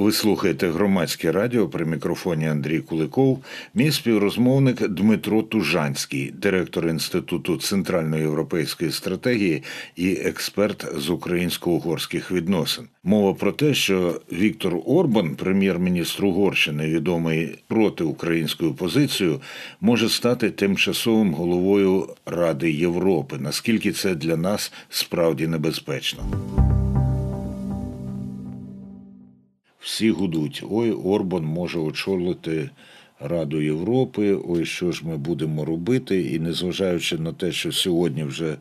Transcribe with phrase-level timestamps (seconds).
[0.00, 8.92] Ви слухаєте громадське радіо при мікрофоні Андрій Куликов, мій співрозмовник Дмитро Тужанський, директор Інституту центральноєвропейської
[8.92, 9.62] стратегії
[9.96, 12.84] і експерт з українсько-угорських відносин.
[13.04, 19.40] Мова про те, що Віктор Орбан, прем'єр-міністр Угорщини, відомий проти українською позицією,
[19.80, 23.36] може стати тимчасовим головою Ради Європи.
[23.40, 26.22] Наскільки це для нас справді небезпечно?
[29.80, 30.62] Всі гудуть.
[30.70, 32.70] Ой, Орбан може очолити
[33.20, 36.22] Раду Європи, ой, що ж ми будемо робити.
[36.22, 38.56] І незважаючи на те, що сьогодні вже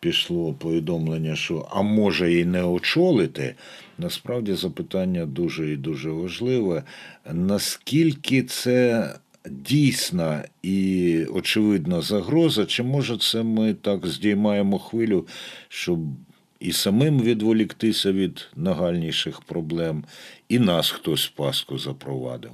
[0.00, 3.54] пішло повідомлення, що а може і не очолити,
[3.98, 6.82] насправді запитання дуже і дуже важливе.
[7.32, 9.10] Наскільки це
[9.50, 15.26] дійсна і очевидна загроза, чи може це ми так здіймаємо хвилю,
[15.68, 15.98] щоб
[16.60, 20.04] і самим відволіктися від нагальніших проблем,
[20.48, 22.50] і нас хтось в паску запровадив.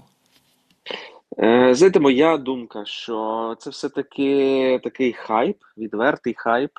[1.38, 6.70] Е, знаєте, моя думка, що це все-таки такий хайп, відвертий хайп.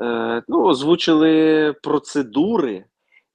[0.00, 2.84] Е, ну, Озвучили процедури,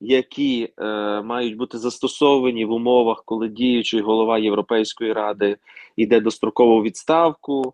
[0.01, 0.85] які е,
[1.21, 5.57] мають бути застосовані в умовах, коли діючий голова Європейської ради
[5.95, 7.73] йде дострокову відставку.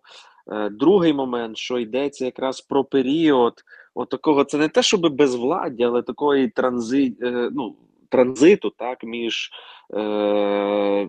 [0.70, 3.54] Другий момент, що йдеться якраз про період
[3.94, 7.12] от такого, це не те, щоб безвладдя, але такої транзи,
[7.52, 7.74] ну,
[8.12, 9.50] транзиту так, між
[9.94, 11.08] е,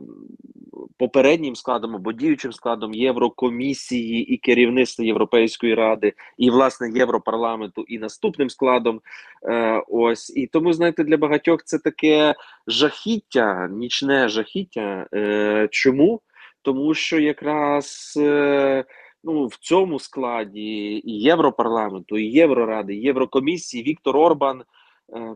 [0.98, 8.50] попереднім складом або діючим складом Єврокомісії і керівництва Європейської ради, і власне Європарламенту, і наступним
[8.50, 9.02] складом.
[9.50, 12.36] Е, Ось і тому, знаєте, для багатьох це таке
[12.68, 15.08] жахіття, нічне жахіття.
[15.14, 16.22] Е, Чому?
[16.62, 18.14] Тому що якраз.
[18.18, 18.86] Е,
[19.24, 24.64] ну в цьому складі і Європарламенту, і Євроради, і Єврокомісії Віктор Орбан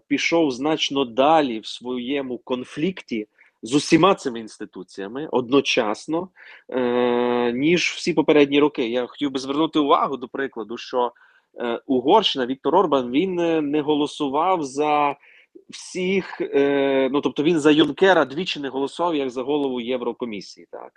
[0.07, 3.27] пішов значно далі в своєму конфлікті
[3.61, 6.29] з усіма цими інституціями одночасно,
[6.69, 8.89] е, ніж всі попередні роки.
[8.89, 11.11] Я хотів би звернути увагу до прикладу, що
[11.59, 13.35] е, Угорщина Віктор Орбан він
[13.71, 15.15] не голосував за
[15.69, 20.91] всіх, е, ну тобто він за Юнкера двічі не голосував як за голову Єврокомісії, так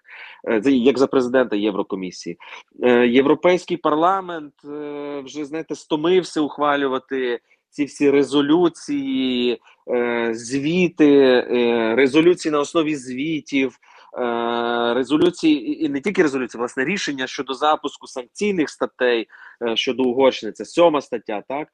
[0.66, 2.36] е, як за президента Єврокомісії.
[2.82, 9.60] Е, Європейський парламент е, вже знаєте стомився ухвалювати ці всі резолюції,
[9.90, 11.14] е, звіти,
[11.50, 13.78] е, резолюції на основі звітів.
[14.18, 19.26] Е, резолюції і не тільки резолюції, власне рішення щодо запуску санкційних статей
[19.74, 21.68] щодо Угорщини, це сьома стаття, так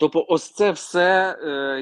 [0.00, 1.36] Тобто, ось це все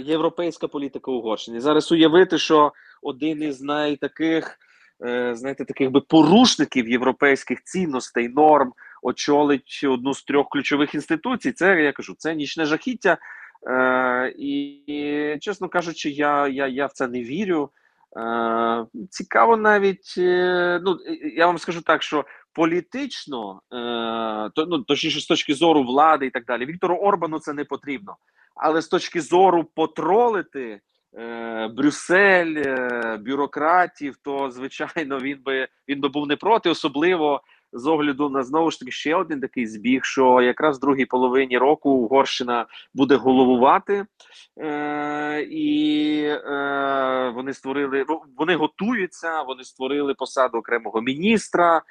[0.05, 1.61] європейська політика Угорщини.
[1.61, 2.73] Зараз уявити, що
[3.03, 4.59] один із найтаких,
[5.33, 8.73] знаєте, таких би порушників європейських цінностей, норм
[9.07, 11.53] очолить одну з трьох ключових інституцій.
[11.53, 13.19] Це я кажу, це нічне жахіття.
[13.69, 17.71] Е, і, чесно кажучи, я, я, я в це не вірю.
[18.17, 20.99] Е, цікаво навіть, е, ну
[21.37, 23.77] я вам скажу так, що політично, е,
[24.55, 28.17] то ну точніше з точки зору влади і так далі, Віктору Орбану це не потрібно.
[28.55, 30.81] Але з точки зору потролити
[31.77, 32.65] Брюссель,
[33.19, 37.43] бюрократів, то звичайно він би він би був не проти, особливо
[37.73, 41.59] з огляду на знову ж таки ще один такий збіг, що якраз в другій половині
[41.59, 44.05] року Угорщина буде головувати,
[44.59, 48.05] е, і е, вони створили
[48.37, 51.83] вони готуються, вони створили посаду окремого міністра е,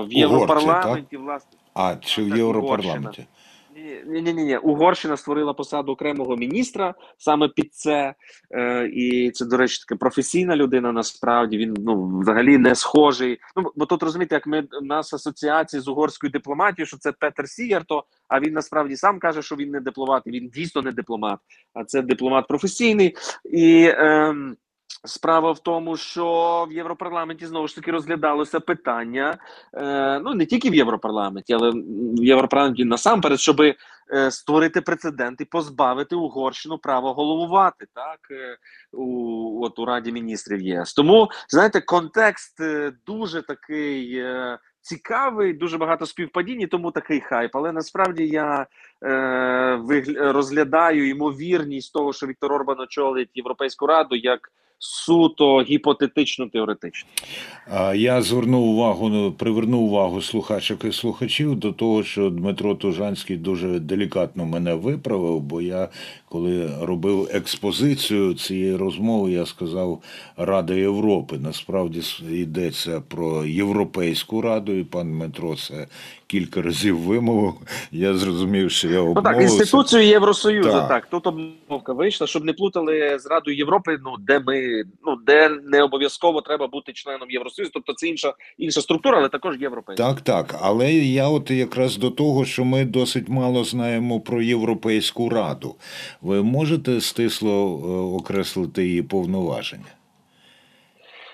[0.00, 1.16] в Європарламенті.
[1.16, 3.20] Власне, а чи в Європарламенті?
[3.20, 3.26] Ні,
[4.06, 4.56] ні, ні, ні.
[4.56, 8.14] Угорщина створила посаду окремого міністра саме під це,
[8.50, 10.92] Е, і це, до речі, таке професійна людина.
[10.92, 13.38] Насправді він ну взагалі не схожий.
[13.56, 17.48] Ну бо тут розумієте, як ми в нас асоціації з угорською дипломатією, що це Петер
[17.48, 18.04] Сіярто.
[18.28, 20.22] А він насправді сам каже, що він не дипломат.
[20.26, 21.38] і Він дійсно не дипломат,
[21.74, 23.82] а це дипломат професійний і.
[23.82, 24.34] Е,
[25.06, 29.38] Справа в тому, що в Європарламенті знову ж таки розглядалося питання,
[29.74, 33.74] е, ну не тільки в Європарламенті, але в Європарламенті насамперед, щоб е,
[34.30, 38.56] створити прецедент і позбавити Угорщину права головувати так е,
[38.92, 40.94] у от у Раді міністрів ЄС.
[40.94, 44.18] Тому знаєте, контекст е, дуже такий.
[44.18, 47.56] Е, Цікавий, дуже багато співпадінь, тому такий хайп.
[47.56, 48.66] Але насправді я
[50.18, 57.08] розглядаю ймовірність того, що Віктор Орбан очолить Європейську раду як суто гіпотетично теоретично.
[57.94, 63.80] Я звернув увагу, ну, привернув увагу слухачок і слухачів до того, що Дмитро Тужанський дуже
[63.80, 65.88] делікатно мене виправив, бо я,
[66.28, 70.02] коли робив експозицію цієї розмови, я сказав
[70.36, 71.38] Рада Європи.
[71.38, 72.00] Насправді
[72.30, 75.86] йдеться про Європейську раду, і пан Дмитро це
[76.26, 77.54] кілька разів вимовив.
[77.92, 79.30] Я зрозумів, що я обмовився.
[79.30, 80.70] Ну так, інституцію Євросоюзу.
[80.70, 80.88] Так.
[80.88, 83.98] так тут обмовка вийшла, щоб не плутали з Радою Європи.
[84.04, 88.80] Ну де ми ну де не обов'язково треба бути членом Євросоюзу, тобто це інша інша
[88.80, 90.04] структура, але також європейська.
[90.04, 90.58] Так, так.
[90.62, 95.74] Але я от якраз до того, що ми досить мало знаємо про Європейську раду.
[96.22, 99.96] Ви можете стисло е, окреслити її повноваження?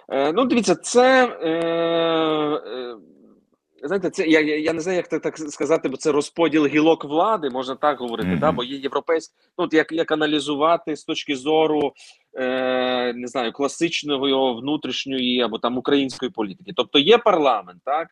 [0.08, 1.24] Е, ну, дивіться, це.
[1.42, 2.96] Е, е,
[3.84, 7.50] Знаєте, це я, я не знаю, як так, так сказати, бо це розподіл гілок влади,
[7.50, 8.28] можна так говорити.
[8.28, 8.38] Мгм.
[8.38, 8.52] Да?
[8.52, 11.92] Бо є європейська, ну от як, як аналізувати з точки зору
[12.34, 16.72] е, не знаю, класичного його внутрішньої або там української політики.
[16.76, 18.08] Тобто є парламент, так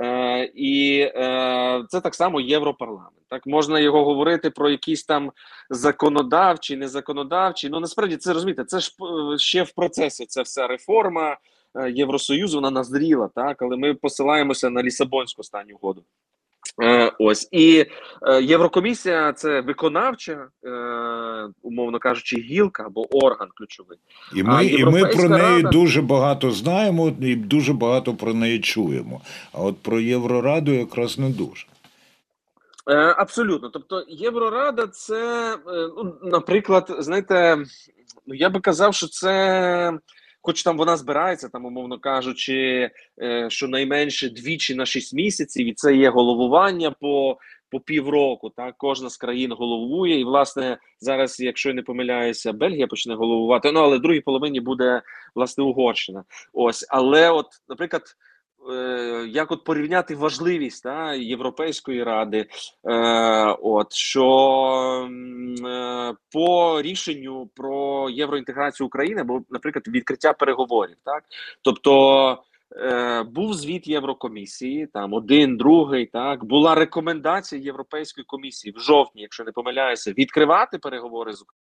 [0.00, 3.28] е, і е, це так само європарламент.
[3.28, 5.32] Так можна його говорити про якісь там
[5.70, 7.68] законодавчі, незаконодавчі.
[7.68, 8.92] Ну насправді це розумієте, це ж
[9.34, 10.26] е, ще в процесі.
[10.26, 11.36] Це вся реформа.
[11.74, 16.02] Е, Євросоюзу вона назріла, так але ми посилаємося на Лісабонську останню угоду.
[16.82, 17.86] Е, ось і
[18.22, 20.70] е, Єврокомісія це виконавча, е,
[21.62, 23.98] умовно кажучи, гілка або орган ключовий.
[24.34, 25.68] І А ми, і ми про неї Рада?
[25.68, 29.20] дуже багато знаємо і дуже багато про неї чуємо.
[29.52, 31.66] А от про Єврораду якраз не дуже.
[32.90, 33.68] Е, абсолютно.
[33.68, 37.56] Тобто, Єврорада, це, е, ну, наприклад, знаєте,
[38.26, 39.98] ну я би казав, що це.
[40.42, 42.90] Хоч там вона збирається, там, умовно кажучи,
[43.48, 47.36] що щонайменше двічі на 6 місяців, і це є головування по,
[47.70, 48.50] по півроку.
[48.50, 50.20] Так, кожна з країн головує.
[50.20, 53.72] І, власне, зараз, якщо я не помиляюся, Бельгія почне головувати.
[53.72, 55.02] Ну, але в другій половині буде
[55.34, 56.24] власне Угорщина.
[56.52, 58.14] Ось, але, от, наприклад, е,
[59.28, 62.46] як от порівняти важливість та, Європейської ради,
[62.84, 65.08] е, от що
[65.66, 71.24] е, по рішенню про євроінтеграцію України, або, наприклад, відкриття переговорів, так
[71.62, 72.44] тобто.
[72.76, 76.06] Е, був звіт Єврокомісії, там один, другий.
[76.06, 81.71] Так була рекомендація Європейської комісії в жовтні, якщо не помиляюся, відкривати переговори з Україною,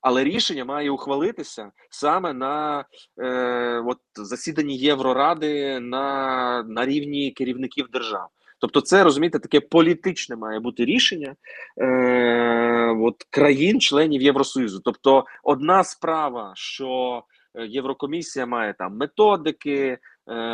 [0.00, 2.84] але рішення має ухвалитися саме на
[3.18, 8.28] е, от засіданні Євроради на, на рівні керівників держав.
[8.64, 11.34] Тобто, це розумієте, таке політичне має бути рішення
[11.80, 14.80] е, от, країн-членів Євросоюзу.
[14.84, 17.22] Тобто, одна справа, що
[17.54, 19.98] е, Єврокомісія має там методики, е,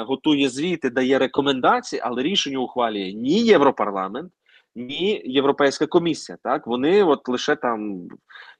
[0.02, 4.32] готує звіти, дає рекомендації, але рішення ухвалює ні Європарламент,
[4.74, 6.38] ні Європейська комісія.
[6.42, 8.08] Так вони от лише там,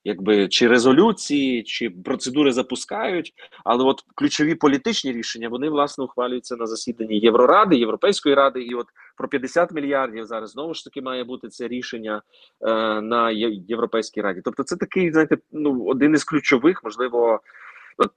[0.04, 3.32] якби чи резолюції, чи процедури запускають,
[3.64, 8.86] але от ключові політичні рішення вони власне ухвалюються на засіданні Євроради, Європейської ради, і от
[9.16, 12.22] про 50 мільярдів зараз знову ж таки має бути це рішення
[12.60, 13.30] е, на
[13.68, 14.40] Європейській раді.
[14.44, 17.40] Тобто, це такий, знаєте, ну один із ключових, можливо.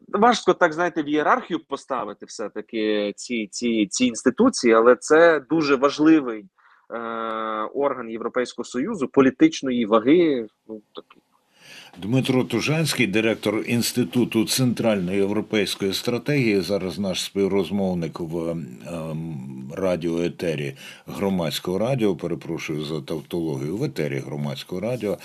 [0.07, 5.75] Важко так знаєте в ієрархію поставити все таки ці, ці, ці інституції, але це дуже
[5.75, 6.45] важливий
[7.73, 10.47] орган Європейського союзу політичної ваги.
[10.67, 11.21] Ну такий.
[12.01, 20.73] Дмитро Тужанський, директор Інституту центральної європейської стратегії, зараз наш співрозмовник в ем, радіоетері
[21.07, 22.15] громадського радіо.
[22.15, 25.17] Перепрошую за тавтологію в етері громадського радіо.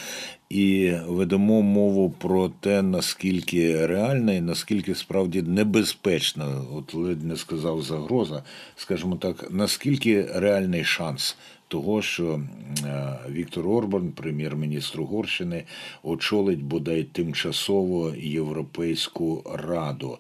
[0.51, 7.83] І ведемо мову про те, наскільки реальна і наскільки справді небезпечна, от ледь не сказав
[7.83, 8.43] загроза,
[8.77, 11.37] скажімо так, наскільки реальний шанс
[11.69, 12.41] того, що
[12.85, 15.65] е, Віктор Орбан, прем'єр-міністр Угорщини,
[16.03, 20.19] очолить бодай тимчасово Європейську раду.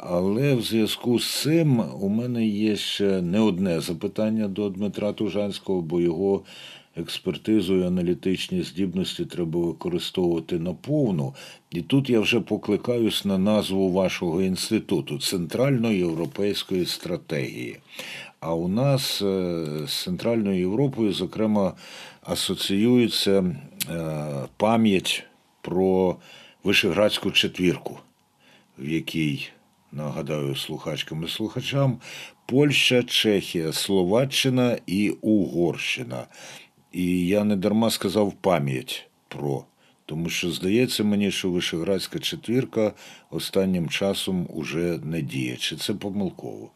[0.00, 5.80] Але в зв'язку з цим у мене є ще не одне запитання до Дмитра Тужанського,
[5.80, 6.42] бо його
[6.96, 11.34] експертизу і аналітичні здібності треба використовувати наповну.
[11.70, 17.76] І тут я вже покликаюсь на назву вашого інституту Центрально-європейської стратегії.
[18.46, 21.72] А у нас е, з Центральною Європою, зокрема,
[22.22, 23.44] асоціюється
[23.88, 24.14] е,
[24.56, 25.24] пам'ять
[25.60, 26.16] про
[26.64, 27.98] Вишеградську четвірку,
[28.78, 29.48] в якій,
[29.92, 32.00] нагадаю, слухачкам і слухачам,
[32.46, 36.26] Польща, Чехія, Словаччина і Угорщина.
[36.92, 39.64] І я не дарма сказав пам'ять про.
[40.06, 42.92] Тому що здається мені, що Вишеградська четвірка
[43.30, 45.56] останнім часом уже не діє.
[45.56, 46.70] Чи це помилково?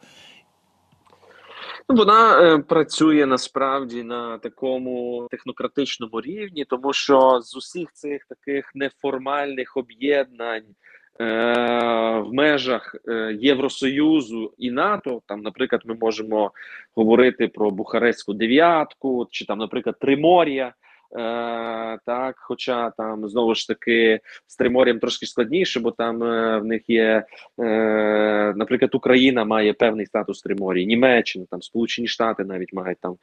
[1.91, 8.71] Ну, Вона е, працює насправді на такому технократичному рівні, тому що з усіх цих таких
[8.75, 10.63] неформальних об'єднань
[11.21, 11.25] е,
[12.19, 16.51] в межах е, Євросоюзу і НАТО, там, наприклад, ми можемо
[16.95, 20.73] говорити про Бухарестську дев'ятку, чи там, наприклад, Тримор'я.
[21.11, 26.65] Е, так, хоча там знову ж таки з Тримор'ям трошки складніше, бо там е, в
[26.65, 27.25] них є,
[27.59, 33.15] е, наприклад, Україна має певний статус Тримор'ї, Німеччина, там Сполучені Штати навіть мають там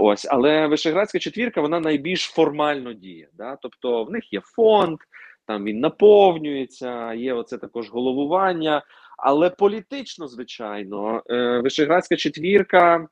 [0.00, 0.26] ось.
[0.30, 3.28] Але Вишеградська четвірка вона найбільш формально діє.
[3.34, 3.58] Да?
[3.62, 4.98] Тобто в них є фонд,
[5.46, 8.82] там він наповнюється, є оце також головування.
[9.18, 11.22] Але політично, звичайно,
[11.62, 13.06] Вишеградська четвірка.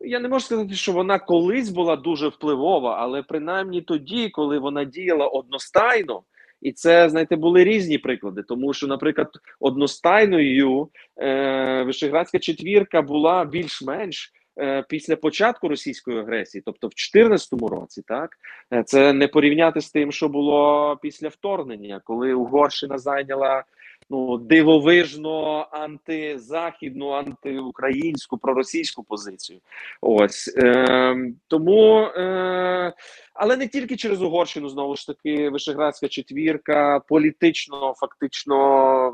[0.00, 4.84] Я не можу сказати, що вона колись була дуже впливова, але принаймні тоді, коли вона
[4.84, 6.22] діяла одностайно,
[6.62, 8.42] і це, знаєте, були різні приклади.
[8.42, 9.28] Тому що, наприклад,
[9.60, 18.02] одностайною е, Вишеградська четвірка була більш-менш е, після початку російської агресії, тобто в 2014 році,
[18.06, 18.30] так
[18.72, 23.64] Е, це не порівняти з тим, що було після вторгнення, коли Угорщина зайняла
[24.10, 29.60] ну дивовижно антизахідну, антиукраїнську, проросійську позицію.
[30.00, 31.16] Ось е,
[31.48, 32.92] тому, е,
[33.34, 38.54] але не тільки через Угорщину, знову ж таки, Вишеградська четвірка політично, фактично,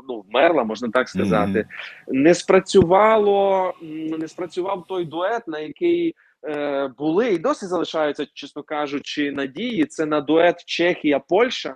[0.07, 1.67] ну вмерла, можна так сказати.
[2.07, 2.21] Мгм.
[2.21, 3.73] Не спрацювало,
[4.19, 6.15] не спрацював той дует, на який.
[6.47, 9.85] е, Були і досі залишаються, чесно кажучи, надії.
[9.85, 11.75] Це на дует Чехія-Польща.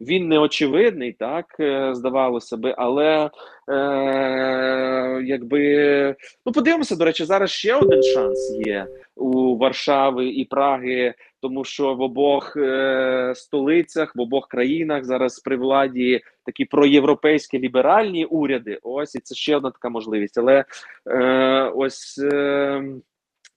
[0.00, 3.30] Він не очевидний, так е, здавалося би, але
[3.68, 6.16] е, якби
[6.46, 6.96] ну подивимося.
[6.96, 12.56] До речі, зараз ще один шанс є у Варшави і Праги, тому що в обох
[12.56, 18.78] е, столицях, в обох країнах зараз при владі такі проєвропейські ліберальні уряди.
[18.82, 20.38] Ось і це ще одна така можливість.
[20.38, 20.64] Але
[21.06, 22.82] е, ось е,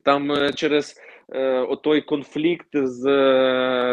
[0.04, 0.96] там е, через
[1.34, 3.02] е, отой конфлікт з,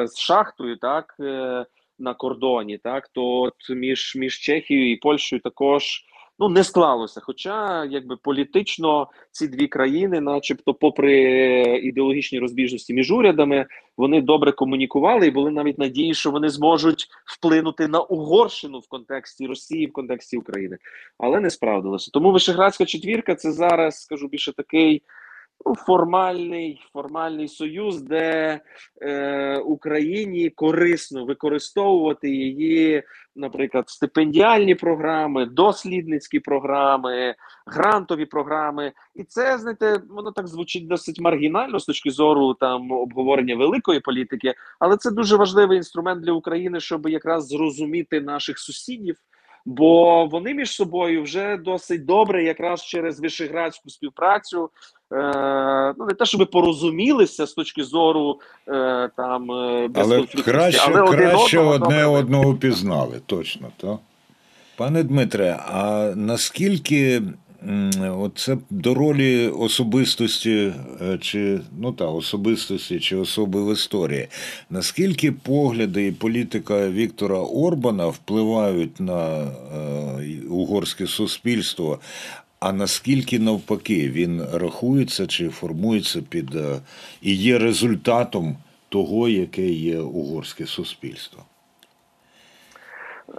[0.06, 1.14] з шахтою, так.
[1.20, 1.66] Е,
[2.00, 6.04] на кордоні, так то от між між Чехією і Польщею також
[6.40, 7.20] ну не склалося.
[7.24, 11.12] Хоча, якби політично ці дві країни, начебто, попри
[11.82, 13.66] ідеологічні розбіжності між урядами,
[13.96, 19.46] вони добре комунікували і були навіть надії, що вони зможуть вплинути на Угорщину в контексті
[19.46, 20.78] Росії, в контексті України,
[21.18, 22.10] але не справдилося.
[22.12, 25.02] Тому Вишеградська четвірка це зараз скажу більше такий.
[25.66, 28.60] Ну, формальний формальний союз, де
[29.02, 33.02] е, Україні корисно використовувати її,
[33.36, 37.34] наприклад, стипендіальні програми, дослідницькі програми,
[37.66, 43.56] грантові програми, і це знаєте, воно так звучить досить маргінально з точки зору там обговорення
[43.56, 49.16] великої політики, але це дуже важливий інструмент для України, щоб якраз зрозуміти наших сусідів.
[49.66, 54.70] Бо вони між собою вже досить добре, якраз через вишеградську співпрацю
[55.12, 61.00] е, ну не те, щоб порозумілися з точки зору е, там е, Але краще, але
[61.00, 63.98] один краще одного одне добре одного пізнали, точно, то.
[64.76, 67.22] Пане Дмитре, а наскільки
[67.68, 67.90] м,
[68.20, 74.28] от це до ролі особистості е, чи ну та особистості чи особи в історії,
[74.70, 81.98] наскільки погляди і політика Віктора Орбана впливають на е, угорське суспільство?
[82.60, 86.80] А наскільки навпаки він рахується чи формується під е,
[87.22, 88.56] і є результатом
[88.88, 91.42] того, яке є угорське суспільство?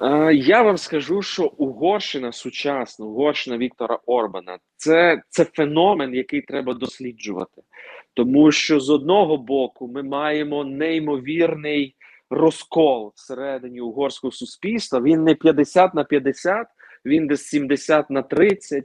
[0.02, 6.74] Е, Я вам скажу, що Угорщина сучасна, Угорщина Віктора Орбана, це, це феномен, який треба
[6.74, 7.62] досліджувати.
[8.14, 11.96] Тому що з одного боку ми маємо неймовірний
[12.30, 15.02] розкол всередині угорського суспільства.
[15.02, 16.68] Він не 50 на 50,
[17.06, 18.84] він десь 70 на 30.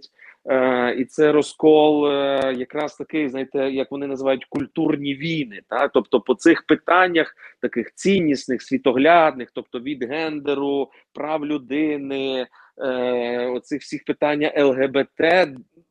[0.50, 5.60] Е, і це розкол, е, якраз такий, знаєте, як вони називають культурні війни.
[5.68, 5.90] Так?
[5.94, 12.46] Тобто, по цих питаннях, таких ціннісних, світоглядних, тобто від гендеру, прав людини,
[12.78, 15.48] е, оцих всіх питання ЛГБТ,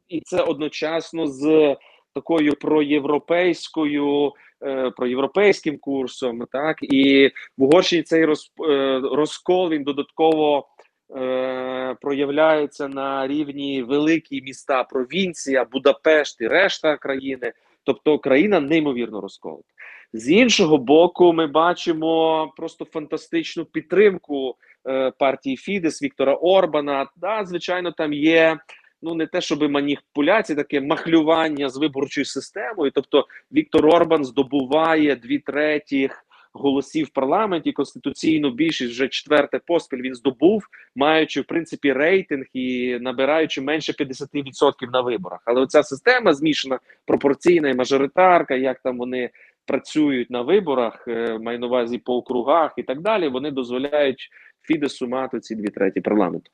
[0.09, 1.75] і це одночасно з
[2.13, 4.33] такою проєвропейською,
[4.65, 6.45] е, проєвропейським курсом.
[6.51, 10.67] Так і в Угорщині цей роз, е, розкол він додатково.
[11.11, 19.67] Е, проявляється на рівні великі міста, провінція, Будапешт і решта країни, тобто країна неймовірно розколота.
[20.13, 24.55] З іншого боку, ми бачимо просто фантастичну підтримку
[24.87, 27.07] е, партії Фідес Віктора Орбана.
[27.17, 28.57] Да, звичайно, там є
[29.01, 32.91] ну не те, щоб маніпуляції, таке махлювання з виборчою системою.
[32.95, 36.24] Тобто, Віктор Орбан здобуває дві третіх
[36.59, 37.71] голосів в парламенті.
[37.71, 40.63] Конституційну більшість вже четверте поспіль він здобув,
[40.95, 45.39] маючи в принципі рейтинг і набираючи менше 50% на виборах.
[45.45, 49.29] Але оця система змішана пропорційна і мажоритарка, як там вони
[49.65, 53.27] працюють на виборах, е, маю на увазі по округах і так далі.
[53.27, 54.29] Вони дозволяють
[54.61, 56.51] Фідесу мати ці дві треті парламенту.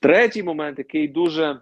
[0.00, 1.60] Третій момент, який дуже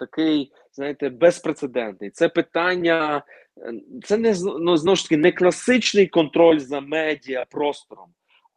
[0.00, 3.22] такий, знаєте, безпрецедентний, це питання.
[3.58, 3.72] е,
[4.04, 8.08] Це не ну, знову ж таки не класичний контроль за медіа простором,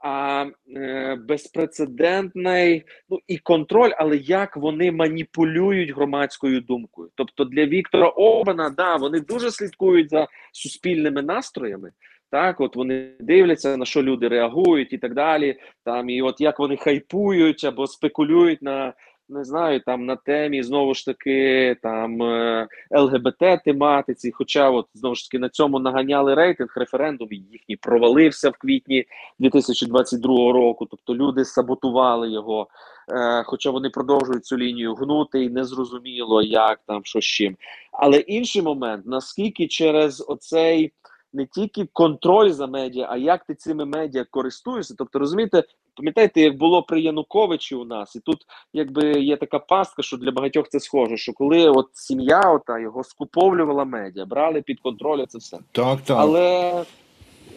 [0.03, 0.45] а
[0.75, 7.09] е, безпрецедентний ну і контроль, але як вони маніпулюють громадською думкою.
[7.15, 11.91] Тобто для Віктора Орбана, да, вони дуже слідкують за суспільними настроями.
[12.31, 15.59] Так, от вони дивляться, на що люди реагують і так далі.
[15.83, 18.93] Там і от як вони хайпують або спекулюють на
[19.29, 24.31] не знаю, там на темі знову ж таки там е, ЛГБТ тематиці.
[24.31, 29.05] Хоча, от знову ж таки на цьому наганяли рейтинг, референдум їхній провалився в квітні
[29.39, 30.85] 2022 року.
[30.85, 32.67] Тобто люди саботували його.
[33.11, 37.57] Е, хоча вони продовжують цю лінію гнути, і незрозуміло, як там що з чим.
[37.91, 40.93] Але інший момент, наскільки через оцей
[41.33, 44.95] не тільки контроль за медіа, а як ти цими медіа користуєшся.
[44.97, 45.63] Тобто, розумієте,
[45.95, 48.37] пам'ятаєте, як було при Януковичі у нас, і тут
[48.73, 51.17] якби є така пастка, що для багатьох це схоже.
[51.17, 55.57] Що коли от сім'я ота його скуповлювала медіа, брали під контроль це все.
[55.71, 56.17] Так, так.
[56.19, 56.83] Але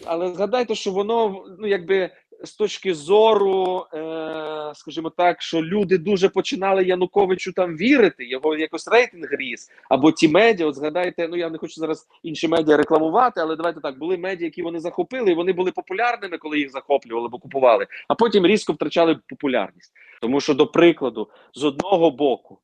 [0.05, 2.09] але згадайте, що воно ну якби
[2.43, 8.87] з точки зору, е, скажімо так, що люди дуже починали Януковичу там вірити, його якось
[8.87, 13.41] рейтинг ріс, або ті медіа, от згадайте, ну я не хочу зараз інші медіа рекламувати,
[13.41, 17.25] але давайте так, були медіа, які вони захопили, і вони були популярними, коли їх захоплювали
[17.25, 19.93] або купували, а потім різко втрачали популярність.
[20.21, 22.59] Тому що, до прикладу, з одного боку,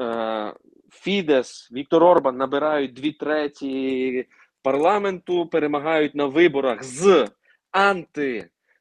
[0.00, 0.54] е,
[0.92, 4.26] Фідес, Віктор Орбан набирають дві треті
[4.62, 7.28] парламенту, перемагають на виборах з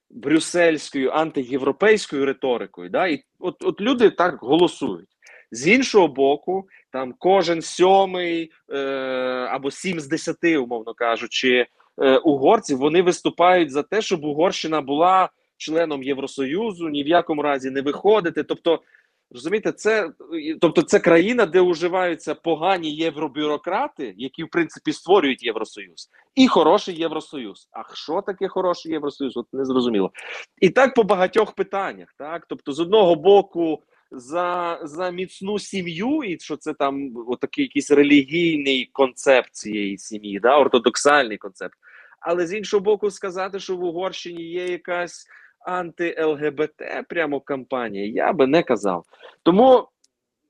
[0.09, 2.89] антибрюссельською, антиєвропейською риторикою.
[2.89, 3.07] Да?
[3.07, 5.09] І от, от люди так голосують.
[5.51, 8.77] З іншого боку, там кожен сьомий е,
[9.51, 11.67] або сім з десяти, умовно кажучи,
[12.01, 17.71] е, угорців вони виступають за те, щоб Угорщина була членом Євросоюзу, ні в якому разі
[17.71, 18.43] не виходити.
[18.43, 18.81] Тобто,
[19.31, 20.11] розумієте, це
[20.61, 27.69] тобто, це країна, де уживаються погані євробюрократи, які в принципі створюють Євросоюз, і хороший Євросоюз.
[27.71, 29.37] А що таке хороший Євросоюз?
[29.37, 30.11] От не зрозуміло.
[30.61, 32.13] І так по багатьох питаннях.
[32.17, 37.91] Так, тобто, з одного боку за за міцну сім'ю, і що це там отакий якийсь
[37.91, 41.73] релігійний концепт цієї сім'ї, да, ортодоксальний концепт.
[42.19, 45.27] Але з іншого боку, сказати, що в Угорщині є якась
[45.59, 49.05] анти-ЛГБТ прямо кампанія, я би не казав.
[49.43, 49.87] Тому.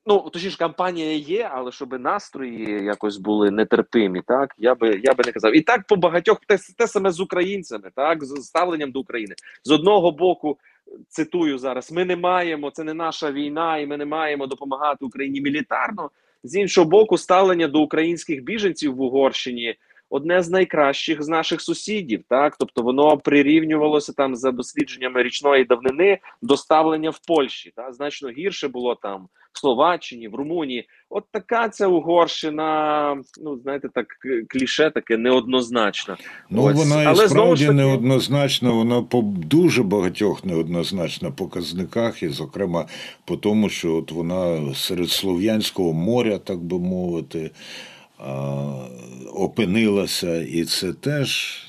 [0.05, 5.23] Ну, точніше, кампанія є, але щоб настрої якось були нетерпимі, так я би я би
[5.25, 5.55] не казав.
[5.55, 9.71] І так по багатьох те, те саме з українцями, так з ставленням до України з
[9.71, 10.57] одного боку
[11.07, 15.41] цитую зараз: ми не маємо, це не наша війна, і ми не маємо допомагати Україні
[15.41, 16.11] мілітарно.
[16.43, 19.75] З іншого боку, ставлення до українських біженців в Угорщині
[20.09, 22.23] одне з найкращих з наших сусідів.
[22.29, 27.73] Так, тобто воно прирівнювалося там за дослідженнями річної давнини до ставлення в Польщі.
[27.75, 30.87] Так, значно гірше було там в Словаччині, в Румунії.
[31.09, 34.05] От така ця Угорщина, ну знаєте, так
[34.49, 36.17] кліше, таке неоднозначна.
[36.49, 36.75] Ну Ось.
[36.75, 38.71] вона і Але справді таки- неоднозначна.
[38.71, 42.85] Вона по дуже багатьох неоднозначна показниках, і зокрема
[43.25, 47.51] по тому, що от вона серед слов'янського моря, так би мовити,
[49.33, 51.59] опинилася, і це теж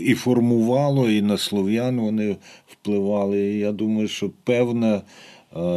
[0.00, 3.38] і формувало, і на слов'ян вони впливали.
[3.38, 5.02] І я думаю, що певна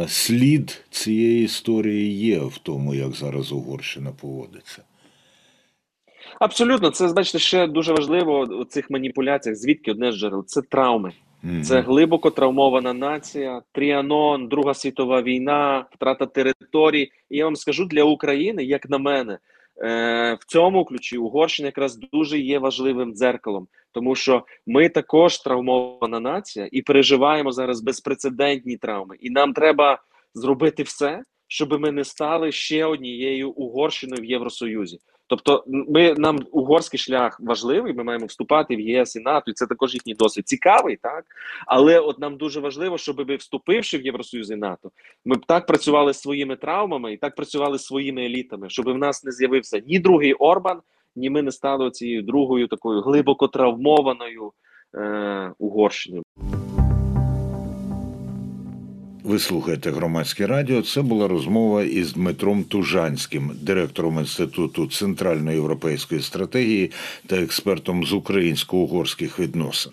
[0.08, 4.82] слід цієї історії є в тому, як зараз Угорщина поводиться.
[6.40, 9.56] Абсолютно, це бачите, ще дуже важливо у цих маніпуляціях.
[9.56, 10.44] Звідки одне з джерел?
[10.46, 11.12] Це травми.
[11.62, 17.10] Це глибоко травмована нація, Тріанон, Друга світова війна, втрата територій.
[17.30, 19.38] І я вам скажу для України, як на мене,
[19.80, 26.68] в цьому ключі Угорщина якраз дуже є важливим дзеркалом, тому що ми також травмована нація
[26.72, 29.16] і переживаємо зараз безпрецедентні травми.
[29.20, 30.02] І нам треба
[30.34, 34.98] зробити все, щоб ми не стали ще однією Угорщиною в Євросоюзі.
[35.30, 37.94] Тобто, ми нам угорський шлях важливий.
[37.94, 41.24] Ми маємо вступати в ЄС і НАТО, і це також їхній досвід цікавий, так
[41.66, 44.90] але от нам дуже важливо, щоб ми, вступивши в Євросоюз і НАТО,
[45.24, 49.32] ми б так працювали своїми травмами і так працювали своїми елітами, щоб в нас не
[49.32, 50.80] з'явився ні другий Орбан,
[51.16, 54.52] ні ми не стали цією другою такою глибоко травмованою
[54.94, 56.22] е, Угорщиною.
[59.24, 60.82] Ви слухаєте громадське радіо.
[60.82, 66.90] Це була розмова із Дмитром Тужанським, директором Інституту центральноєвропейської стратегії
[67.26, 69.92] та експертом з українсько-угорських відносин.